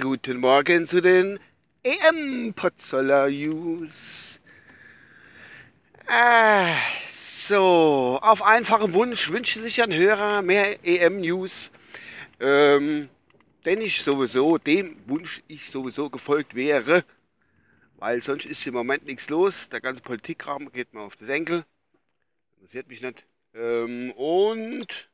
Guten 0.00 0.38
Morgen 0.38 0.86
zu 0.86 1.02
den 1.02 1.38
EM 1.82 2.54
Potsdamer 2.54 3.28
News. 3.28 4.40
Ah, 6.06 6.76
so, 7.12 8.18
auf 8.22 8.42
einfachen 8.42 8.94
Wunsch 8.94 9.30
wünscht 9.30 9.58
sich 9.58 9.82
ein 9.82 9.92
Hörer 9.92 10.40
mehr 10.40 10.78
EM 10.82 11.20
News. 11.20 11.70
Ähm, 12.40 13.10
denn 13.66 13.82
ich 13.82 14.02
sowieso, 14.02 14.56
dem 14.56 14.96
Wunsch 15.06 15.42
ich 15.46 15.70
sowieso 15.70 16.08
gefolgt 16.08 16.54
wäre, 16.54 17.04
weil 17.98 18.22
sonst 18.22 18.46
ist 18.46 18.66
im 18.66 18.74
Moment 18.74 19.04
nichts 19.04 19.28
los. 19.28 19.68
Der 19.68 19.80
ganze 19.80 20.00
Politikrahmen 20.00 20.72
geht 20.72 20.94
mir 20.94 21.00
auf 21.00 21.16
die 21.16 21.26
Senkel. 21.26 21.66
Interessiert 22.56 22.88
mich 22.88 23.02
nicht. 23.02 23.24
Ähm, 23.54 24.10
und 24.12 25.08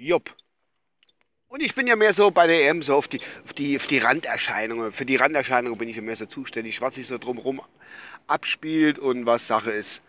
Jupp. 0.00 0.34
Und 1.48 1.60
ich 1.60 1.74
bin 1.74 1.86
ja 1.86 1.94
mehr 1.94 2.14
so 2.14 2.30
bei 2.30 2.46
der 2.46 2.68
EM 2.68 2.82
so 2.82 2.94
auf 2.94 3.06
die, 3.06 3.20
auf 3.44 3.52
die, 3.52 3.76
auf 3.76 3.86
die 3.86 3.98
Randerscheinungen. 3.98 4.92
Für 4.92 5.04
die 5.04 5.16
Randerscheinungen 5.16 5.76
bin 5.76 5.90
ich 5.90 5.96
ja 5.96 6.02
mehr 6.02 6.16
so 6.16 6.24
zuständig, 6.24 6.80
was 6.80 6.94
sich 6.94 7.06
so 7.06 7.18
drumherum 7.18 7.60
abspielt 8.26 8.98
und 8.98 9.26
was 9.26 9.46
Sache 9.46 9.72
ist. 9.72 10.00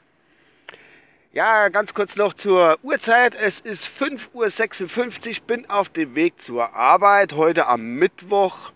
Ja, 1.34 1.68
ganz 1.70 1.94
kurz 1.94 2.16
noch 2.16 2.34
zur 2.34 2.80
Uhrzeit. 2.84 3.36
Es 3.36 3.60
ist 3.60 3.86
5.56 3.86 5.42
Uhr, 5.42 5.48
bin 5.48 5.70
auf 5.70 5.90
dem 5.90 6.16
Weg 6.16 6.42
zur 6.42 6.74
Arbeit, 6.74 7.34
heute 7.34 7.68
am 7.68 7.96
Mittwoch. 7.96 8.72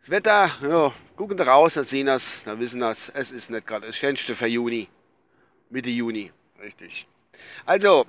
Das 0.00 0.10
Wetter, 0.10 0.56
ja, 0.62 0.92
gucken 1.16 1.36
da 1.36 1.44
raus, 1.44 1.74
da 1.74 1.82
sehen 1.82 2.06
das, 2.06 2.42
da 2.44 2.60
wissen 2.60 2.80
das, 2.80 3.08
es 3.14 3.32
ist 3.32 3.50
nicht 3.50 3.66
gerade 3.66 3.88
das 3.88 3.96
schönste 3.96 4.36
für 4.36 4.46
Juni. 4.46 4.88
Mitte 5.68 5.90
Juni, 5.90 6.32
richtig. 6.60 7.06
Also, 7.64 8.06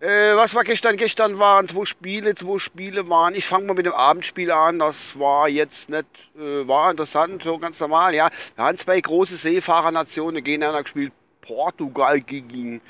äh, 0.00 0.36
was 0.36 0.54
war 0.54 0.62
gestern? 0.62 0.96
Gestern 0.96 1.38
waren 1.38 1.66
zwei 1.66 1.84
Spiele, 1.84 2.34
zwei 2.36 2.58
Spiele 2.58 3.08
waren. 3.08 3.34
Ich 3.34 3.46
fange 3.46 3.66
mal 3.66 3.74
mit 3.74 3.86
dem 3.86 3.94
Abendspiel 3.94 4.50
an. 4.52 4.78
Das 4.78 5.18
war 5.18 5.48
jetzt 5.48 5.90
nicht, 5.90 6.06
äh, 6.38 6.68
war 6.68 6.90
interessant, 6.90 7.42
so 7.42 7.58
ganz 7.58 7.80
normal, 7.80 8.14
ja. 8.14 8.30
Da 8.56 8.64
haben 8.64 8.78
zwei 8.78 9.00
große 9.00 9.36
Seefahrernationen 9.36 10.44
gegeneinander 10.44 10.84
gespielt. 10.84 11.12
Portugal 11.40 12.20
gegen 12.20 12.80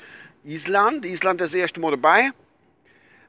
Island. 0.43 1.05
Island 1.05 1.41
das 1.41 1.53
erste 1.53 1.79
Mal 1.79 1.91
dabei. 1.91 2.29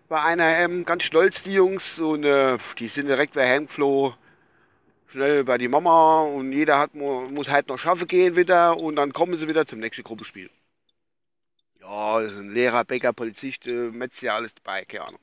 Bei 0.08 0.22
einer 0.22 0.58
ähm, 0.58 0.84
ganz 0.84 1.04
stolz 1.04 1.42
die 1.42 1.54
Jungs 1.54 2.00
und 2.00 2.24
äh, 2.24 2.58
die 2.78 2.88
sind 2.88 3.06
direkt 3.06 3.34
wieder 3.34 3.46
heimgeflogen. 3.46 4.16
Schnell 5.06 5.44
bei 5.44 5.56
die 5.56 5.68
Mama 5.68 6.22
und 6.22 6.52
jeder 6.52 6.78
hat, 6.78 6.94
muss 6.94 7.48
halt 7.48 7.68
noch 7.68 7.78
schaffen 7.78 8.06
gehen 8.06 8.36
wieder 8.36 8.76
und 8.76 8.96
dann 8.96 9.12
kommen 9.12 9.36
sie 9.36 9.48
wieder 9.48 9.66
zum 9.66 9.80
nächsten 9.80 10.04
Gruppenspiel. 10.04 10.50
Ja, 11.80 12.18
ein 12.18 12.50
Lehrer, 12.50 12.84
Bäcker, 12.84 13.12
Polizist, 13.12 13.66
äh, 13.66 13.90
Metzger, 13.90 14.34
alles 14.34 14.54
dabei, 14.54 14.84
keine 14.84 15.06
Ahnung. 15.06 15.20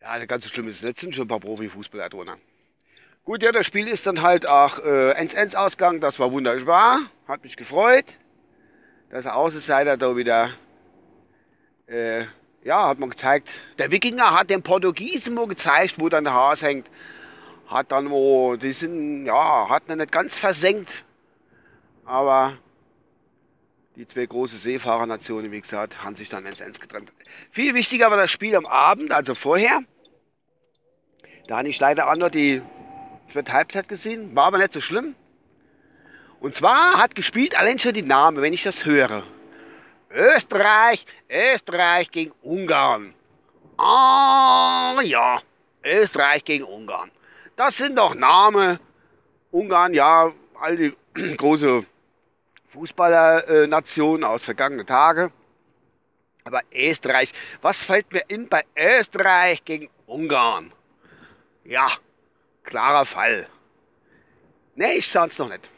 Ja, 0.00 0.24
ganz 0.26 0.44
so 0.44 0.50
schlimm 0.50 0.68
ist 0.68 0.76
es 0.76 0.82
nicht, 0.82 1.00
sind 1.00 1.14
schon 1.14 1.24
ein 1.24 1.28
paar 1.28 1.40
Profifußballer 1.40 2.08
drin. 2.08 2.30
Gut, 3.24 3.42
ja, 3.42 3.50
das 3.50 3.66
Spiel 3.66 3.88
ist 3.88 4.06
dann 4.06 4.22
halt 4.22 4.46
auch 4.46 4.78
äh, 4.78 5.12
1-1 5.14 5.56
Ausgang, 5.56 6.00
das 6.00 6.18
war 6.20 6.30
wunderbar, 6.30 7.00
hat 7.26 7.42
mich 7.42 7.56
gefreut, 7.56 8.04
der 9.10 9.36
Außenseiter 9.36 9.96
da 9.96 10.16
wieder, 10.16 10.54
äh, 11.88 12.24
ja, 12.62 12.88
hat 12.88 13.00
man 13.00 13.10
gezeigt, 13.10 13.48
der 13.78 13.90
Wikinger 13.90 14.32
hat 14.32 14.48
den 14.48 14.62
Portugiesen 14.62 15.34
mal 15.34 15.48
gezeigt, 15.48 15.96
wo 15.98 16.08
dann 16.08 16.24
der 16.24 16.34
Haas 16.34 16.62
hängt, 16.62 16.88
hat 17.66 17.90
dann 17.90 18.10
wo, 18.10 18.56
die 18.56 18.72
sind, 18.72 19.26
ja, 19.26 19.68
hat 19.68 19.88
ihn 19.88 19.98
nicht 19.98 20.12
ganz 20.12 20.38
versenkt, 20.38 21.04
aber 22.04 22.56
die 23.98 24.06
zwei 24.06 24.26
großen 24.26 24.60
Seefahrernationen, 24.60 25.50
wie 25.50 25.60
gesagt, 25.60 26.04
haben 26.04 26.14
sich 26.14 26.28
dann 26.28 26.46
1-1 26.46 26.78
getrennt. 26.78 27.12
Viel 27.50 27.74
wichtiger 27.74 28.12
war 28.12 28.16
das 28.16 28.30
Spiel 28.30 28.54
am 28.54 28.64
Abend, 28.64 29.10
also 29.10 29.34
vorher. 29.34 29.80
Da 31.48 31.58
habe 31.58 31.68
ich 31.68 31.80
leider 31.80 32.08
auch 32.08 32.16
noch 32.16 32.30
die 32.30 32.62
zweite 33.32 33.52
Halbzeit 33.52 33.88
gesehen, 33.88 34.36
war 34.36 34.46
aber 34.46 34.58
nicht 34.58 34.72
so 34.72 34.80
schlimm. 34.80 35.16
Und 36.38 36.54
zwar 36.54 36.94
hat 36.98 37.16
gespielt 37.16 37.58
allein 37.58 37.80
schon 37.80 37.92
die 37.92 38.02
Namen, 38.02 38.40
wenn 38.40 38.52
ich 38.52 38.62
das 38.62 38.84
höre. 38.84 39.24
Österreich, 40.10 41.04
Österreich 41.28 42.12
gegen 42.12 42.30
Ungarn. 42.42 43.14
Ah 43.78 45.00
ja, 45.02 45.42
Österreich 45.84 46.44
gegen 46.44 46.64
Ungarn. 46.64 47.10
Das 47.56 47.76
sind 47.76 47.98
doch 47.98 48.14
Namen. 48.14 48.78
Ungarn, 49.50 49.92
ja, 49.92 50.32
all 50.60 50.76
die 50.76 50.94
große 51.36 51.84
Fußballernation 52.68 54.24
aus 54.24 54.44
vergangenen 54.44 54.86
Tagen. 54.86 55.32
Aber 56.44 56.62
Österreich, 56.72 57.32
was 57.60 57.82
fällt 57.82 58.12
mir 58.12 58.24
in 58.28 58.48
bei 58.48 58.64
Österreich 58.76 59.64
gegen 59.64 59.90
Ungarn? 60.06 60.72
Ja, 61.64 61.90
klarer 62.64 63.04
Fall. 63.04 63.46
Ne, 64.74 64.94
ich 64.94 65.10
sah 65.10 65.26
es 65.26 65.38
noch 65.38 65.48
nicht. 65.48 65.68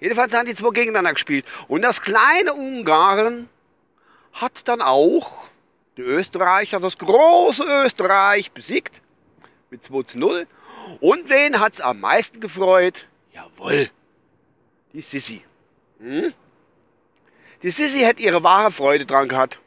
Jedenfalls 0.00 0.32
haben 0.32 0.46
die 0.46 0.54
zwei 0.54 0.70
gegeneinander 0.70 1.12
gespielt. 1.12 1.44
Und 1.68 1.82
das 1.82 2.00
kleine 2.00 2.54
Ungarn 2.54 3.48
hat 4.32 4.66
dann 4.66 4.80
auch 4.80 5.44
die 5.96 6.02
Österreicher, 6.02 6.80
das 6.80 6.96
große 6.96 7.62
Österreich, 7.84 8.52
besiegt. 8.52 9.02
Mit 9.68 9.84
2 9.84 10.02
zu 10.04 10.18
0. 10.18 10.46
Und 11.00 11.28
wen 11.28 11.60
hat 11.60 11.74
es 11.74 11.80
am 11.80 12.00
meisten 12.00 12.40
gefreut? 12.40 13.06
Jawohl, 13.32 13.90
die 14.92 15.02
Sissi. 15.02 15.44
Hm? 16.00 16.32
Die 17.62 17.70
Sissi 17.70 18.00
hat 18.00 18.20
ihre 18.20 18.42
wahre 18.42 18.72
Freude 18.72 19.04
dran 19.04 19.28
gehabt. 19.28 19.58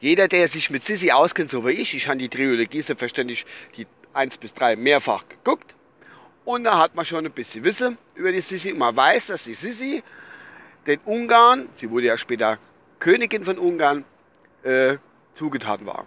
Jeder, 0.00 0.28
der 0.28 0.48
sich 0.48 0.70
mit 0.70 0.84
Sissi 0.84 1.10
auskennt, 1.10 1.50
so 1.50 1.66
wie 1.66 1.72
ich, 1.72 1.94
ich 1.94 2.08
habe 2.08 2.18
die 2.18 2.28
Trilogie 2.28 2.82
selbstverständlich 2.82 3.46
die 3.76 3.86
1 4.12 4.36
bis 4.36 4.52
3 4.54 4.76
mehrfach 4.76 5.24
geguckt. 5.28 5.74
Und 6.44 6.64
da 6.64 6.78
hat 6.78 6.94
man 6.94 7.04
schon 7.04 7.24
ein 7.24 7.32
bisschen 7.32 7.64
Wissen 7.64 7.96
über 8.14 8.32
die 8.32 8.40
Sissi. 8.40 8.72
Man 8.72 8.94
weiß, 8.94 9.28
dass 9.28 9.44
die 9.44 9.54
Sissi 9.54 10.02
den 10.86 11.00
Ungarn, 11.04 11.68
sie 11.76 11.90
wurde 11.90 12.06
ja 12.06 12.18
später 12.18 12.58
Königin 12.98 13.44
von 13.44 13.58
Ungarn, 13.58 14.04
äh, 14.62 14.96
zugetan 15.36 15.86
war. 15.86 16.06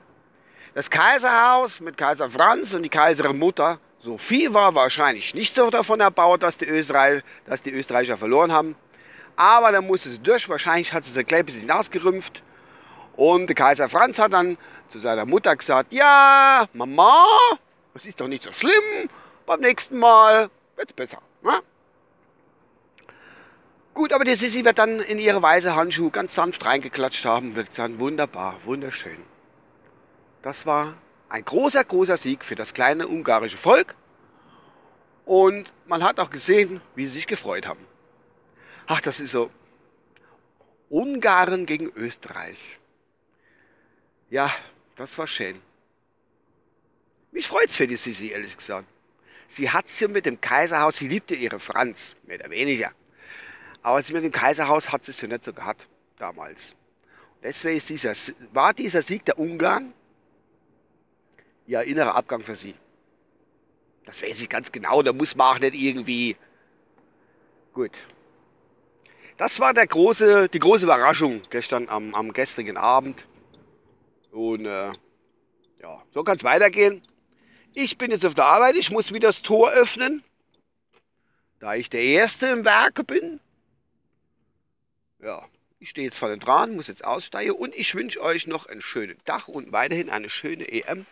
Das 0.74 0.90
Kaiserhaus 0.90 1.80
mit 1.80 1.97
Kaiser 1.97 2.30
Franz 2.30 2.74
und 2.74 2.84
die 2.84 2.90
Kaiserin 2.90 3.38
Mutter 3.38 3.80
Sophie 4.03 4.52
war 4.52 4.74
wahrscheinlich 4.74 5.36
nicht 5.36 5.53
so 5.53 5.70
davon 5.70 6.00
erbaut, 6.00 6.41
dass 6.41 6.58
die, 6.58 6.66
Österreich, 6.66 7.24
dass 7.46 7.62
die 7.62 7.72
Österreicher 7.72 8.18
verloren 8.18 8.52
haben. 8.52 8.75
Aber 9.41 9.72
dann 9.72 9.88
musste 9.88 10.07
sie 10.07 10.19
durch. 10.19 10.47
Wahrscheinlich 10.50 10.94
hat 10.94 11.03
sie 11.03 11.09
sich 11.09 11.25
gleich 11.25 11.40
ein 11.40 11.46
bisschen 11.47 11.72
ausgerümpft. 11.72 12.44
Und 13.16 13.47
der 13.47 13.56
Kaiser 13.56 13.90
Franz 13.90 14.19
hat 14.19 14.34
dann 14.34 14.56
zu 14.90 15.00
seiner 15.00 15.25
Mutter 15.25 15.56
gesagt, 15.56 15.91
ja, 15.94 16.68
Mama, 16.74 17.25
das 17.96 18.06
ist 18.06 18.22
doch 18.22 18.28
nicht 18.28 18.44
so 18.44 18.53
schlimm. 18.53 19.09
Beim 19.47 19.62
nächsten 19.62 19.97
Mal 19.97 20.52
wird 20.75 20.91
es 20.91 20.96
besser. 20.96 21.18
Ne? 21.41 21.59
Gut, 23.96 24.13
aber 24.13 24.25
die 24.25 24.35
Sissi 24.35 24.63
wird 24.63 24.78
dann 24.78 25.00
in 25.00 25.18
ihre 25.18 25.41
weiße 25.41 25.75
Handschuhe 25.75 26.12
ganz 26.12 26.35
sanft 26.35 26.63
reingeklatscht 26.63 27.25
haben 27.25 27.56
wird 27.56 27.73
sagen, 27.73 27.97
wunderbar, 27.97 28.58
wunderschön. 28.66 29.23
Das 30.44 30.68
war 30.68 30.94
ein 31.29 31.44
großer, 31.44 31.84
großer 31.84 32.18
Sieg 32.18 32.46
für 32.46 32.53
das 32.53 32.75
kleine 32.75 33.08
ungarische 33.08 33.58
Volk. 33.58 33.96
Und 35.25 35.73
man 35.88 36.03
hat 36.03 36.19
auch 36.19 36.29
gesehen, 36.29 36.79
wie 36.94 37.08
sie 37.08 37.13
sich 37.13 37.25
gefreut 37.25 37.66
haben. 37.66 37.91
Ach, 38.94 39.00
das 39.00 39.22
ist 39.22 39.31
so. 39.31 39.50
Ungarn 40.90 41.66
gegen 41.66 41.94
Österreich. 41.94 42.59
Ja, 44.29 44.53
das 44.97 45.18
war 45.18 45.28
schön. 45.28 45.62
Mich 47.31 47.47
freut's 47.47 47.78
für 47.78 47.88
die 47.88 47.96
Sisi, 47.96 48.31
ehrlich 48.31 48.57
gesagt. 48.57 48.90
Sie 49.47 49.69
hat 49.69 49.85
ja 49.97 50.09
mit 50.09 50.25
dem 50.25 50.41
Kaiserhaus, 50.41 50.97
sie 50.97 51.07
liebte 51.07 51.35
ihre 51.35 51.62
Franz, 51.62 52.18
mehr 52.24 52.38
oder 52.38 52.50
weniger. 52.50 52.91
Aber 53.81 54.02
sie 54.03 54.12
mit 54.12 54.25
dem 54.25 54.34
Kaiserhaus 54.34 54.91
hat 54.91 55.06
sie 55.06 55.12
es 55.12 55.22
ja 55.22 55.29
nicht 55.29 55.46
so 55.46 55.53
gehabt, 55.53 55.88
damals. 56.18 56.75
Deswegen 57.41 57.78
ist 57.78 57.88
dieser, 57.88 58.13
war 58.52 58.73
dieser 58.73 59.03
Sieg 59.03 59.23
der 59.23 59.40
Ungarn 59.40 59.94
ihr 61.66 61.82
innerer 61.84 62.16
Abgang 62.16 62.44
für 62.44 62.58
sie. 62.58 62.76
Das 64.03 64.22
weiß 64.22 64.41
ich 64.41 64.49
ganz 64.49 64.70
genau, 64.70 65.02
da 65.02 65.14
muss 65.14 65.34
man 65.34 65.55
auch 65.55 65.59
nicht 65.59 65.76
irgendwie. 65.76 66.35
Gut, 67.73 67.97
das 69.41 69.59
war 69.59 69.73
der 69.73 69.88
große, 69.88 70.49
die 70.49 70.59
große 70.59 70.85
Überraschung 70.85 71.41
gestern 71.49 71.90
am, 71.90 72.14
am 72.14 72.32
gestrigen 72.32 72.78
Abend. 72.78 73.26
Und 74.29 74.67
äh, 74.67 74.91
ja, 75.82 76.03
so 76.11 76.23
kann 76.23 76.38
es 76.38 76.43
weitergehen. 76.43 77.02
Ich 77.73 77.97
bin 77.97 78.11
jetzt 78.11 78.23
auf 78.23 78.35
der 78.35 78.46
Arbeit, 78.46 78.76
ich 78.76 78.91
muss 78.91 79.11
wieder 79.11 79.29
das 79.29 79.41
Tor 79.41 79.72
öffnen, 79.72 80.23
da 81.58 81.73
ich 81.73 81.90
der 81.90 82.03
Erste 82.03 82.49
im 82.49 82.66
Werke 82.66 83.03
bin. 83.03 83.40
Ja, 85.17 85.47
ich 85.79 85.90
stehe 85.90 86.05
jetzt 86.05 86.20
vorne 86.20 86.37
dran, 86.37 86.76
muss 86.76 86.85
jetzt 86.85 87.03
aussteigen 87.03 87.53
und 87.53 87.73
ich 87.73 87.96
wünsche 87.96 88.22
euch 88.22 88.46
noch 88.46 88.67
einen 88.67 88.82
schönen 88.82 89.17
Tag 89.26 89.47
und 89.47 89.72
weiterhin 89.72 90.11
eine 90.11 90.29
schöne 90.29 90.72
EM. 90.72 91.08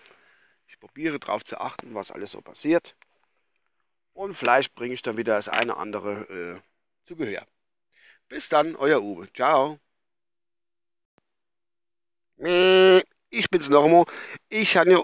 Ich 0.67 0.79
probiere 0.79 1.17
darauf 1.17 1.43
zu 1.43 1.59
achten, 1.59 1.95
was 1.95 2.11
alles 2.11 2.33
so 2.33 2.41
passiert. 2.41 2.95
Und 4.13 4.35
vielleicht 4.35 4.75
bringe 4.75 4.93
ich 4.93 5.01
dann 5.01 5.17
wieder 5.17 5.33
das 5.35 5.49
eine 5.49 5.77
andere 5.77 6.61
äh, 6.61 7.07
zu 7.07 7.15
Gehör. 7.15 7.47
Bis 8.29 8.47
dann, 8.47 8.75
euer 8.75 9.01
Uwe. 9.01 9.27
Ciao. 9.33 9.79
ich 13.31 13.49
bin's 13.49 13.69
noch 13.69 13.85
einmal. 13.85 14.05
Ich 14.49 14.77
habe 14.77 14.91
ja, 14.91 15.01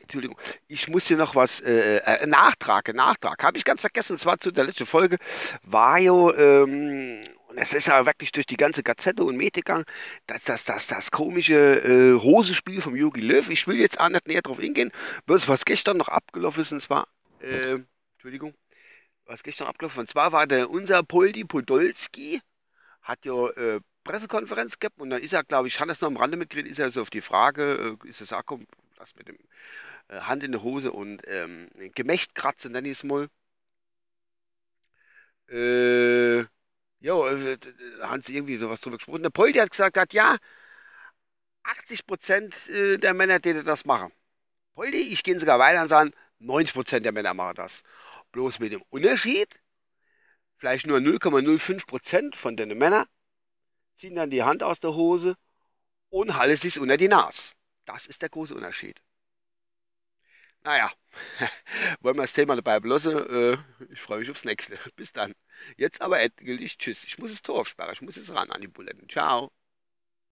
Entschuldigung, 0.00 0.38
ich 0.68 0.88
muss 0.88 1.06
hier 1.06 1.16
noch 1.16 1.34
was, 1.34 1.60
äh, 1.60 1.98
äh, 1.98 2.26
Nachtrag, 2.26 2.94
Nachtrag, 2.94 3.42
habe 3.42 3.58
ich 3.58 3.64
ganz 3.64 3.80
vergessen, 3.80 4.14
es 4.14 4.24
war 4.24 4.38
zu 4.38 4.50
der 4.50 4.64
letzten 4.64 4.86
Folge, 4.86 5.18
war 5.62 5.98
ja, 5.98 6.12
ähm, 6.12 7.24
und 7.48 7.58
es 7.58 7.74
ist 7.74 7.88
ja 7.88 8.06
wirklich 8.06 8.32
durch 8.32 8.46
die 8.46 8.56
ganze 8.56 8.82
Gazette 8.82 9.22
und 9.24 9.36
Med 9.36 9.52
gegangen, 9.52 9.84
das, 10.26 10.64
das, 10.64 10.86
das 10.86 11.10
komische 11.10 11.82
äh, 11.82 12.20
Hosenspiel 12.20 12.80
vom 12.80 12.96
Jogi 12.96 13.20
Löw, 13.20 13.48
ich 13.50 13.66
will 13.66 13.76
jetzt 13.76 14.00
auch 14.00 14.08
nicht 14.08 14.26
näher 14.26 14.42
drauf 14.42 14.58
hingehen, 14.58 14.90
bloß 15.26 15.48
was 15.48 15.64
gestern 15.64 15.98
noch 15.98 16.08
abgelaufen 16.08 16.62
ist, 16.62 16.72
und 16.72 16.80
zwar, 16.80 17.08
äh, 17.40 17.80
Entschuldigung, 18.14 18.54
was 19.26 19.42
gestern 19.42 19.66
abgelaufen 19.68 20.00
und 20.00 20.08
zwar 20.08 20.32
war 20.32 20.46
der 20.46 20.70
unser 20.70 21.02
Poldi 21.02 21.44
Podolski, 21.44 22.40
hat 23.02 23.24
ja 23.24 23.48
äh, 23.50 23.80
Pressekonferenz 24.04 24.78
gehabt 24.78 25.00
und 25.00 25.10
da 25.10 25.16
ist 25.16 25.32
er, 25.32 25.44
glaube 25.44 25.68
ich, 25.68 25.76
kann 25.76 25.88
das 25.88 26.00
noch 26.00 26.08
am 26.08 26.16
Rande 26.16 26.36
mitgekriegt, 26.36 26.70
ist 26.70 26.78
er 26.78 26.90
so 26.90 27.02
auf 27.02 27.10
die 27.10 27.22
Frage, 27.22 27.98
äh, 28.04 28.08
ist 28.08 28.20
es 28.20 28.32
auch 28.32 28.42
das 28.96 29.14
mit 29.16 29.28
dem 29.28 29.38
äh, 30.08 30.20
Hand 30.20 30.42
in 30.44 30.52
der 30.52 30.62
Hose 30.62 30.92
und 30.92 31.22
ähm, 31.26 31.70
Gemächt 31.94 32.34
kratzen, 32.34 32.72
nenne 32.72 32.88
ich 32.88 32.98
es 32.98 33.04
mal. 33.04 33.28
Äh, 35.48 36.40
ja, 37.00 37.28
äh, 37.30 37.58
da 37.98 38.10
haben 38.10 38.22
sie 38.22 38.36
irgendwie 38.36 38.56
sowas 38.56 38.80
drüber 38.80 38.96
gesprochen. 38.96 39.22
Der 39.22 39.30
Poldi 39.30 39.58
hat 39.58 39.70
gesagt, 39.70 39.96
hat, 39.96 40.12
ja, 40.14 40.38
80% 41.64 42.68
äh, 42.70 42.98
der 42.98 43.14
Männer, 43.14 43.40
die 43.40 43.62
das 43.62 43.84
machen. 43.84 44.12
Poldi, 44.74 44.98
ich 44.98 45.22
gehe 45.24 45.38
sogar 45.40 45.58
weiter 45.58 45.82
und 45.82 45.88
sagen, 45.88 46.12
90% 46.40 47.04
der 47.04 47.12
Männer 47.12 47.34
machen 47.34 47.56
das. 47.56 47.82
Bloß 48.34 48.58
mit 48.58 48.72
dem 48.72 48.82
Unterschied, 48.90 49.48
vielleicht 50.56 50.88
nur 50.88 50.98
0,05% 50.98 52.34
von 52.34 52.56
den 52.56 52.76
Männern 52.76 53.06
ziehen 53.96 54.16
dann 54.16 54.30
die 54.30 54.42
Hand 54.42 54.64
aus 54.64 54.80
der 54.80 54.94
Hose 54.94 55.36
und 56.10 56.34
halten 56.36 56.56
sich 56.56 56.80
unter 56.80 56.96
die 56.96 57.06
Nase. 57.06 57.52
Das 57.84 58.06
ist 58.06 58.22
der 58.22 58.30
große 58.30 58.52
Unterschied. 58.56 59.00
Naja, 60.64 60.90
wollen 62.00 62.16
wir 62.16 62.22
das 62.22 62.32
Thema 62.32 62.56
dabei 62.56 62.80
belassen. 62.80 63.16
Äh, 63.16 63.58
ich 63.92 64.00
freue 64.00 64.18
mich 64.18 64.30
aufs 64.30 64.44
nächste. 64.44 64.78
Bis 64.96 65.12
dann. 65.12 65.32
Jetzt 65.76 66.00
aber 66.00 66.18
endgültig 66.20 66.76
Tschüss. 66.78 67.04
Ich 67.04 67.18
muss 67.18 67.30
das 67.30 67.42
Tor 67.42 67.60
aufsperren. 67.60 67.92
Ich 67.92 68.02
muss 68.02 68.16
jetzt 68.16 68.34
ran 68.34 68.50
an 68.50 68.60
die 68.60 68.68
Buletten. 68.68 69.08
Ciao. 69.08 69.52